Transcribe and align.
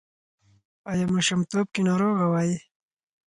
ایا 0.89 1.05
ماشومتوب 1.13 1.65
کې 1.73 1.81
ناروغه 1.87 2.25
وئ؟ 2.33 2.51